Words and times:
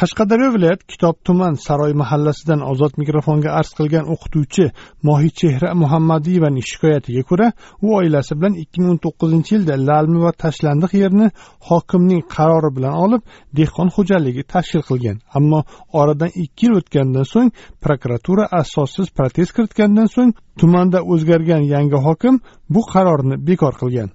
Qashqadaryo 0.00 0.48
viloyat 0.54 0.82
kitob 0.90 1.16
tuman 1.26 1.54
saroy 1.66 1.92
mahallasidan 2.02 2.60
ozod 2.72 2.94
mikrofonga 3.00 3.50
arz 3.58 3.70
qilgan 3.78 4.06
o'qituvchi 4.14 4.64
mohichehra 5.08 5.70
muhammadiyevaning 5.82 6.64
shikoyatiga 6.70 7.22
ko'ra 7.30 7.48
u 7.86 7.88
oilasi 7.98 8.32
bilan 8.38 8.54
ikki 8.62 8.80
ming 8.80 8.90
o'n 8.94 9.00
to'qqizinchi 9.06 9.52
yilda 9.56 9.74
lalmi 9.88 10.18
va 10.24 10.32
tashlandiq 10.44 10.92
yerni 11.02 11.28
hokimning 11.68 12.22
qarori 12.36 12.70
bilan 12.76 12.94
olib 13.04 13.22
dehqon 13.58 13.88
xo'jaligi 13.96 14.42
tashkil 14.54 14.82
qilgan. 14.90 15.16
Ammo 15.38 15.60
oradan 16.00 16.30
ikki 16.44 16.62
yil 16.66 16.74
o'tgandan 16.80 17.26
so'ng 17.34 17.50
prokuratura 17.84 18.44
asossiz 18.62 19.08
protest 19.16 19.52
kiritgandan 19.56 20.08
so'ng 20.16 20.30
tumanda 20.60 20.98
o'zgargan 21.12 21.62
yangi 21.74 21.98
hokim 22.06 22.34
bu 22.74 22.80
qarorni 22.92 23.36
bekor 23.48 23.74
qilgan. 23.82 24.08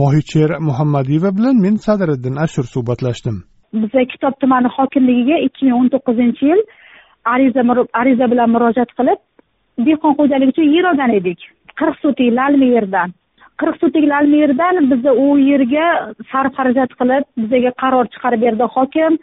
Mohichehra 0.00 0.56
muhammadiyeva 0.68 1.30
bilan 1.38 1.56
men 1.64 1.74
sadiriddin 1.86 2.36
ashur 2.44 2.66
suhbatlashdim. 2.74 3.38
Biza 3.80 4.04
kitob 4.12 4.34
tumani 4.40 4.68
hokimligiga 4.76 5.36
ikki 5.46 5.64
ming 5.66 5.78
o'n 5.80 5.88
to'qqizinchi 5.94 6.44
yil 6.50 6.60
ariza 7.34 7.62
ariza 8.02 8.30
bilan 8.32 8.54
murojaat 8.54 8.90
qilib 8.98 9.20
dehqon 9.86 10.16
xo'jaligi 10.18 10.52
uchun 10.54 10.72
yer 10.76 10.84
olgan 10.92 11.10
edik. 11.18 11.40
Qirq 11.78 11.96
sotik 12.02 12.32
lalmi 12.38 12.68
yerdan 12.76 13.08
qirq 13.62 13.76
sotik 13.82 14.04
lalmi 14.12 14.38
yerdan 14.42 14.90
biza 14.92 15.12
u 15.24 15.26
yerga 15.50 15.86
sarf 16.30 16.52
xarajat 16.58 16.92
qilib 17.00 17.24
bizaga 17.42 17.72
qaror 17.82 18.06
chiqarib 18.12 18.40
berdi 18.46 18.66
hokim. 18.76 19.18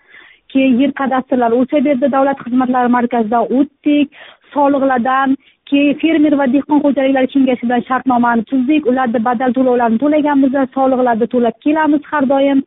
Keyin 0.51 0.79
yer 0.81 0.91
kadastrlari 0.99 1.57
o'lchab 1.59 1.83
berdi 1.87 2.11
davlat 2.15 2.39
xizmatlari 2.45 2.89
markazidan 2.97 3.49
o'tdik. 3.57 4.07
Soliqlardan 4.53 5.35
keyin 5.69 5.99
fermer 6.01 6.33
va 6.41 6.45
dehqon 6.55 6.83
xo'jaliklari 6.85 7.31
kengashi 7.33 7.67
bilan 7.67 7.83
shartnomani 7.89 8.47
tuzdik. 8.51 8.87
Ularni 8.91 9.19
badal 9.29 9.51
to'lovlarini 9.57 10.01
to'laganmiz 10.03 10.55
soliqlarni 10.77 11.27
to'lab 11.33 11.55
kelamiz 11.65 12.03
har 12.11 12.23
doim. 12.33 12.59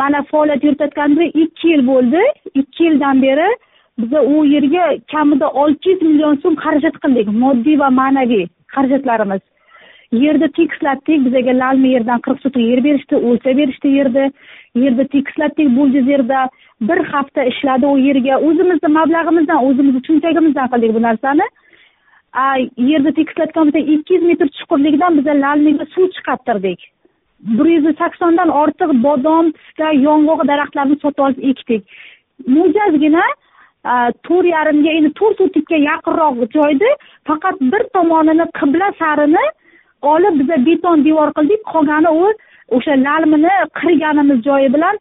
Mana 0.00 0.22
faoliyat 0.30 0.64
yuritayotganimizga 0.64 1.26
ikki 1.44 1.68
yil 1.72 1.86
bo'ldi. 1.86 2.22
Ikki 2.60 2.84
yildan 2.84 3.22
beri 3.22 3.48
biza 3.98 4.20
u 4.22 4.44
yerga 4.54 4.84
kamida 5.12 5.48
olti 5.62 5.90
yuz 5.90 6.02
million 6.02 6.36
so'm 6.42 6.54
xarajat 6.64 6.96
qildik. 7.02 7.28
Moddiy 7.42 7.78
va 7.82 7.90
ma'naviy 8.00 8.46
xarajatlarimiz. 8.74 9.42
Yerni 10.24 10.48
tekislatdik 10.58 11.24
bizaga 11.26 11.52
lalmi 11.62 11.88
yerdan 11.94 12.20
qirq 12.26 12.38
sotik 12.44 12.64
yer 12.70 12.80
berishdi 12.86 13.16
o'lchab 13.28 13.56
berishdi 13.60 13.88
yerni. 13.98 14.24
Yerni 14.84 15.06
tekislatdik 15.14 15.68
buldozerda 15.76 16.40
bir 16.88 16.98
hafta 17.12 17.44
ishladi 17.52 17.86
u 17.86 17.98
yerga. 18.08 18.40
O'zimizni 18.48 18.90
mablag'imizdan 18.98 19.64
o'zimizni 19.68 20.02
cho'ntagimizdan 20.08 20.72
qildik 20.72 20.94
bu 20.96 21.02
narsani. 21.08 21.46
Yerni 22.90 23.12
tekislatganimizda 23.20 23.80
ikki 23.94 24.14
yuz 24.14 24.28
metr 24.30 24.52
chuqurlikdan 24.58 25.18
biza 25.18 25.40
lalmiga 25.44 25.86
suv 25.94 26.10
chiqartirdik. 26.16 26.80
Bir 27.44 27.64
yuz 27.64 27.96
saksondan 27.98 28.48
ortiq 28.48 28.90
bodom 29.06 29.52
pista 29.52 29.92
yong'oq 30.06 30.40
daraxtlarini 30.50 30.96
sotib 31.02 31.24
olib 31.26 31.40
ekdik. 31.50 31.82
Mo'jazgina 32.56 33.24
e, 33.92 33.94
to'rt 34.26 34.48
yarimga 34.54 34.90
endi 34.98 35.10
to'rt 35.20 35.42
sotikka 35.42 35.76
yaqinroq 35.90 36.40
joyda 36.56 36.90
faqat 37.30 37.60
bir 37.72 37.82
tomonini 37.96 38.46
qibla 38.60 38.88
sarini 39.00 39.44
olib 40.14 40.40
biza 40.40 40.56
beton 40.68 41.04
devor 41.04 41.34
qildik. 41.36 41.62
Qolgani 41.72 42.10
u 42.22 42.32
o'sha 42.76 42.94
lalmini 43.06 43.54
qirganimiz 43.80 44.42
joyi 44.48 44.72
bilan 44.76 44.96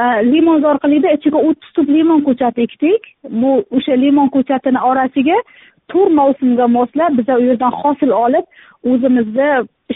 e, 0.00 0.02
limonzor 0.32 0.78
qildik 0.84 1.10
ichiga 1.18 1.38
o'ttiz 1.48 1.70
tup 1.76 1.88
limon 1.96 2.20
ko'chati 2.28 2.68
ekdik. 2.68 3.02
Bu 3.40 3.52
o'sha 3.76 3.94
limon 4.04 4.28
ko'chatini 4.36 4.80
orasiga 4.90 5.38
to'rt 5.92 6.12
mavsumga 6.20 6.66
moslab 6.78 7.18
biza 7.18 7.38
u 7.40 7.46
yerdan 7.50 7.74
hosil 7.82 8.10
olib 8.24 8.44
o'zimizni 8.92 9.50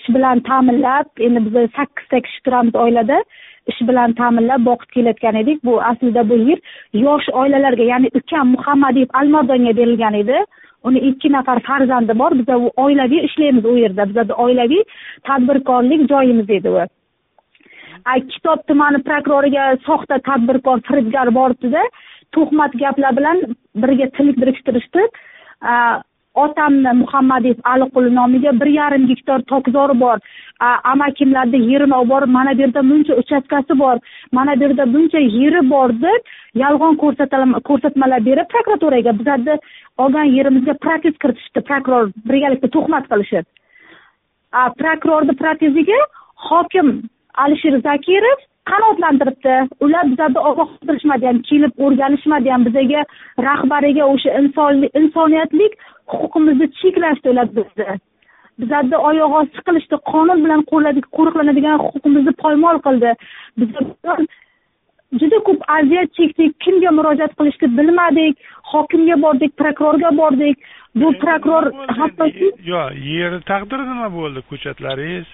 ish 0.09 0.15
bilan 0.15 0.41
ta'minlab 0.41 1.07
endi 1.21 1.41
biz 1.45 1.71
sakkizta 1.77 2.21
kishi 2.21 2.43
turamiz 2.45 2.75
oilada 2.75 3.19
ish 3.67 3.81
bilan 3.89 4.13
ta'minlab 4.21 4.65
boqib 4.69 4.91
kelayotgan 4.95 5.35
edik. 5.43 5.65
Bu 5.65 5.83
aslida 5.83 6.29
bu 6.29 6.37
yer 6.49 6.59
yosh 6.93 7.29
oilalarga 7.33 7.83
ya'ni 7.83 8.09
ukam 8.15 8.49
muhammadiyev 8.57 9.09
almazonga 9.21 9.77
berilgan 9.77 10.15
edi. 10.15 10.39
Uni 10.85 10.99
ikki 10.99 11.33
nafar 11.33 11.61
farzandi 11.61 12.19
bor. 12.19 12.33
Biza 12.41 12.59
u 12.59 12.71
oilaviy 12.77 13.25
ishlaymiz 13.29 13.65
u 13.65 13.77
yerda. 13.79 14.09
Bizada 14.11 14.35
oilaviy 14.35 14.83
tadbirkorlik 15.29 16.09
joyimiz 16.11 16.51
edi 16.51 16.69
u. 16.69 16.87
Kitob 18.33 18.61
tumani 18.69 19.03
prokuroriga 19.09 19.65
soxta 19.87 20.19
tadbirkor 20.19 20.81
firibgar 20.89 21.35
boribdida. 21.35 21.83
Tuhmat 22.33 22.73
gaplar 22.83 23.17
bilan 23.17 23.43
birga 23.83 24.07
tilik 24.17 24.37
biriktirishdi. 24.43 25.03
Otamni 26.43 26.93
muhammadiyev 27.03 27.59
aliquli 27.73 28.15
nomiga 28.15 28.53
bir 28.61 28.71
yarim 28.81 29.07
gektar 29.11 29.43
tokzori 29.53 30.01
bor. 30.01 30.19
Amakimlarni 30.93 31.61
yerini 31.73 31.95
olib 32.01 32.11
borib 32.13 32.33
mana 32.37 32.55
bu 32.59 32.63
yerda 32.65 32.83
buncha 32.91 33.15
uchastkasi 33.23 33.79
bor 33.83 33.97
mana 34.33 34.57
bu 34.61 34.63
yerda 34.65 34.87
buncha 34.95 35.19
yeri 35.19 35.63
bor 35.71 35.89
deb 36.07 36.23
yolg'on 36.63 36.97
ko'rsatmalar 37.69 38.25
berib 38.29 38.51
prokuraturaga 38.55 39.19
bizlarni 39.19 39.55
olgan 39.99 40.35
yerimizga 40.39 40.75
protez 40.85 41.15
kiritishdi. 41.23 41.61
Prokuror 41.71 42.11
birgalikda 42.29 42.69
tuhmat 42.77 43.05
qilishib. 43.13 43.47
Prokurorni 44.81 45.35
proteziga 45.43 46.01
hokim 46.51 46.89
alisher 47.45 47.81
zakirov 47.89 48.39
qanoatlantiribdi. 48.71 49.55
Ular 49.85 50.05
bizlarni 50.11 50.41
ogohlantirishmadi 50.51 51.31
ham 51.31 51.39
kelib 51.51 51.73
o'rganishmadi 51.85 52.53
ham 52.55 52.67
bizaga 52.69 53.05
rahbariga 53.49 54.05
o'sha 54.15 54.31
insoniyatlik 55.03 55.79
huquqimizni 56.13 56.67
cheklashdi 56.81 57.33
ular 57.35 57.49
bizni. 57.59 57.89
Bizlarni 58.61 58.97
oyoq 59.11 59.39
osti 59.41 59.65
qilishdi 59.69 59.97
qonun 60.13 60.45
bilan 60.45 60.67
qo'riqlanadigan 60.73 61.81
huquqimizni 61.85 62.35
poymol 62.45 62.83
qildi. 62.87 63.15
Biz 63.59 63.69
juda 65.21 65.39
ko'p 65.49 65.61
aziyat 65.79 66.11
chekdik 66.19 66.57
kimga 66.65 66.91
murojaat 66.99 67.33
qilishni 67.39 67.69
bilmadik 67.79 68.35
hokimga 68.73 69.17
bordik 69.25 69.57
prokurorga 69.61 70.11
bordik. 70.23 70.57
Bu 71.01 71.13
prokuror 71.23 71.67
hattoki 71.99 72.49
yo'q 72.73 72.97
yer 73.17 73.33
taqdiri 73.51 73.85
nima 73.91 74.09
bo'ldi 74.19 74.41
ko'chatlaringiz 74.51 75.29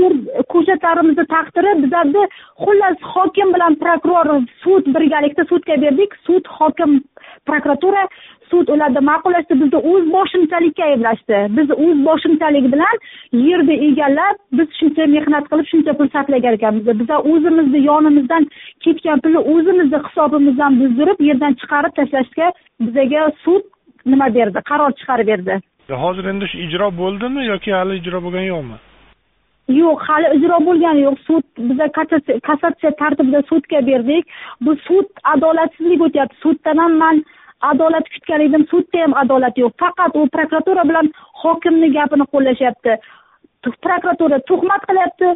yer 0.00 0.12
ko'chatlarimizni 0.52 1.24
taqdiri 1.34 1.72
bizlarni 1.82 2.26
xullas 2.64 2.98
hokim 3.14 3.54
bilan 3.54 3.74
prokuror 3.82 4.28
sud 4.62 4.84
birgalikda 4.94 5.44
sudga 5.52 5.80
berdik. 5.84 6.14
Sud 6.26 6.44
hokim 6.58 7.00
prokuratura 7.46 8.04
sud 8.50 8.68
ularni 8.74 9.02
ma'qullashdi. 9.10 9.54
Bizni 9.62 9.78
o'z 9.92 10.04
boshimchalikka 10.16 10.84
ayblashdi. 10.90 11.38
Biz 11.56 11.70
o'z 11.86 11.98
boshimchalik 12.08 12.66
bilan 12.74 12.94
yerni 13.48 13.76
egallab 13.88 14.36
biz 14.58 14.68
shuncha 14.80 15.06
mehnat 15.16 15.48
qilib 15.50 15.66
shuncha 15.72 15.96
pul 15.98 16.12
sarflagan 16.14 16.58
ekanmiz. 16.58 16.84
Biza 17.02 17.16
o'zimizni 17.32 17.80
yonimizdan 17.90 18.48
ketgan 18.84 19.24
pulni 19.24 19.40
o'zimizni 19.54 19.98
hisobimizdan 20.06 20.80
buzdirib 20.82 21.18
yerdan 21.28 21.58
chiqarib 21.62 21.96
tashlashga 21.98 22.52
bizaga 22.86 23.30
sud 23.44 23.64
nima 24.12 24.34
berdi? 24.38 24.58
Qaror 24.70 24.92
chiqarib 25.00 25.26
berdi. 25.32 25.60
Hozir 26.04 26.24
endi 26.32 26.46
shu 26.50 26.58
ijro 26.66 26.86
bo'ldimi 27.00 27.50
yoki 27.52 27.70
hali 27.78 27.98
ijro 28.00 28.18
bo'lgani 28.24 28.48
yo'qmi? 28.54 28.76
Yo'q 29.78 29.98
hali 30.08 30.30
ijro 30.36 30.58
bo'lgani 30.68 31.04
yo'q. 31.06 31.18
Sud 31.26 31.44
biza 31.68 31.86
kassatsiya 32.48 32.92
tartibida 33.00 33.42
sudga 33.50 33.80
berdik. 33.90 34.24
Bu 34.64 34.76
sud 34.86 35.08
adolatsizlik 35.34 36.00
o'tyapti. 36.06 36.36
Suddan 36.44 36.82
ham 36.82 36.98
man 37.02 37.22
adolat 37.70 38.06
kutgan 38.14 38.44
edim. 38.46 38.66
Sudda 38.72 39.02
ham 39.04 39.16
adolat 39.22 39.58
yo'q. 39.62 39.72
Faqat 39.82 40.16
u 40.20 40.26
prokuratura 40.36 40.84
bilan 40.90 41.12
hokimni 41.42 41.92
gapini 41.96 42.26
qo'llashyapti. 42.32 42.98
Prokuratura 43.86 44.38
tuhmat 44.50 44.86
qilyapti. 44.90 45.34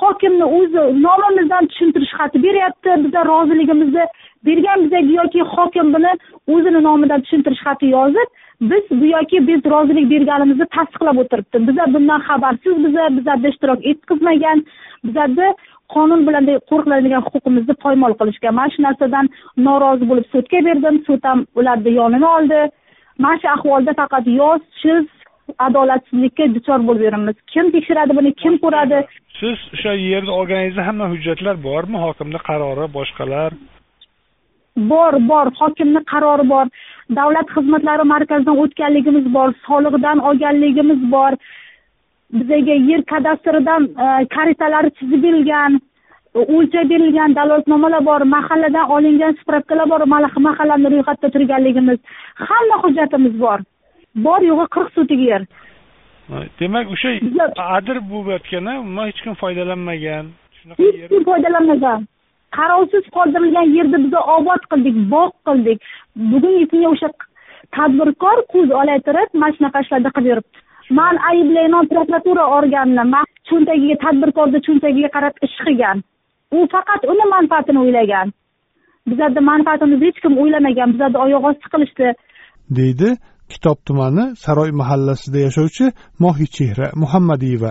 Hokimni 0.00 0.46
o'zi 0.58 0.82
nomimizdan 1.06 1.68
tushuntirish 1.70 2.14
xati 2.18 2.42
beryapti. 2.46 2.90
Biza 3.04 3.20
roziligimizni 3.32 4.08
bergan 4.46 4.84
bizaga 4.84 5.12
yoki 5.20 5.46
hokim 5.54 5.94
buni 5.94 6.12
o'zini 6.54 6.80
nomidan 6.88 7.22
tushuntirish 7.24 7.62
xati 7.66 7.92
yozib 7.96 8.28
biz 8.60 8.84
bu 8.90 9.06
yoki 9.06 9.46
biz 9.48 9.60
rozilik 9.72 10.10
berganimizni 10.10 10.66
tasdiqlab 10.76 11.16
o'tiribdi. 11.22 11.66
Biza 11.68 11.84
bundan 11.94 12.20
xabarsiz 12.28 12.76
biza 12.86 13.04
bizlarda 13.16 13.48
ishtirok 13.48 13.80
etqizmagan 13.90 14.64
bizlarni 15.04 15.48
qonun 15.94 16.26
bilan 16.28 16.44
qo'riqlanadigan 16.70 17.22
huquqimizni 17.26 17.74
poymol 17.84 18.12
qilishgan 18.20 18.54
mana 18.58 18.70
shu 18.74 18.82
narsadan 18.86 19.26
norozi 19.66 20.08
bo'lib 20.10 20.26
sudga 20.34 20.64
berdim. 20.68 20.96
Sud 21.06 21.22
ham 21.28 21.46
ularni 21.58 21.92
yonini 22.00 22.28
oldi. 22.36 22.60
Mana 23.18 23.38
shu 23.42 23.48
ahvolda 23.56 23.92
faqat 24.00 24.24
yoz 24.40 24.60
shiz 24.82 25.04
adolatsizlikka 25.66 26.44
duchor 26.56 26.80
bo'lib 26.88 27.02
yuribmiz. 27.06 27.36
Kim 27.52 27.70
tekshiradi 27.74 28.12
buni? 28.18 28.34
Kim 28.42 28.58
ko'radi? 28.64 28.98
Siz 29.40 29.58
o'sha 29.74 29.92
yerni 30.10 30.32
olganingizda 30.38 30.86
hamma 30.88 31.06
hujjatlar 31.12 31.56
bormi? 31.68 31.98
Hokimni 32.06 32.40
qarori 32.48 32.86
boshqalar? 32.98 33.50
Bor 34.76 35.12
bor 35.28 35.46
hokimni 35.60 36.00
qarori 36.12 36.48
bor 36.48 36.66
davlat 37.18 37.48
xizmatlari 37.56 38.04
markazidan 38.14 38.58
o'tganligimiz 38.62 39.26
bor 39.36 39.48
soliqdan 39.66 40.18
olganligimiz 40.28 41.00
bor 41.14 41.32
bizaga 42.38 42.76
yer 42.90 43.02
kadastridan 43.12 43.82
xaritalari 44.36 44.90
chizib 44.98 45.22
berilgan 45.26 45.80
o'lchab 46.34 46.90
berilgan 46.92 47.36
dalolatnomalar 47.38 48.02
bor 48.10 48.20
mahalladan 48.36 48.90
olingan 48.96 49.36
spravkalar 49.40 49.86
bor 49.92 50.02
mahallani 50.48 50.88
ro'yxatda 50.94 51.28
turganligimiz 51.34 51.98
hamma 52.48 52.76
hujjatimiz 52.82 53.40
bor. 53.44 53.58
Bor 54.26 54.40
yo'g'i 54.50 54.66
qirq 54.74 54.90
sotik 54.96 55.20
yer. 55.30 55.42
Demak 56.60 56.86
o'sha 56.94 57.10
adir 57.76 57.98
bo'layotganda 58.12 58.72
umuman 58.82 59.06
hech 59.10 59.20
kim 59.24 59.34
foydalanmagan. 59.42 60.26
Hech 60.82 61.08
kim 61.12 61.24
foydalanmagan 61.30 62.00
qarovsiz 62.56 63.04
qoldirilgan 63.16 63.68
yerni 63.76 63.98
biz 64.04 64.14
obod 64.36 64.62
qildik 64.72 64.96
bog' 65.14 65.36
qildik. 65.48 65.78
Bugungi 66.32 66.64
kunga 66.72 66.88
o'sha 66.94 67.08
tadbirkor 67.76 68.38
ko'z 68.52 68.68
olaytirib 68.80 69.28
mana 69.42 69.54
shunaqa 69.56 69.84
ishlarni 69.84 70.10
qilib 70.16 70.30
yuribdi. 70.32 70.58
Man 70.98 71.16
ayblayman 71.30 71.88
prokuratura 71.92 72.44
organini 72.58 73.22
cho'ntagiga 73.48 73.96
tadbirkorni 74.04 74.58
cho'ntagiga 74.66 75.10
qarab 75.16 75.34
ish 75.46 75.56
qilgan. 75.66 76.02
U 76.56 76.58
faqat 76.74 77.02
uni 77.12 77.24
manfaatini 77.34 77.78
o'ylagan. 77.84 78.28
Bizlarni 79.10 79.42
manfaatimizni 79.52 80.06
hech 80.10 80.20
kim 80.24 80.34
o'ylamagan 80.42 80.92
bizlarni 80.92 81.18
oyoq 81.24 81.48
osti 81.50 81.66
qilishdi. 81.72 82.06
Deydi 82.78 83.08
kitob 83.52 83.78
tumani 83.86 84.24
saroy 84.44 84.70
mahallasida 84.80 85.38
yashovchi 85.46 85.84
mohichehra 86.24 86.86
muhammadiyeva. 87.02 87.70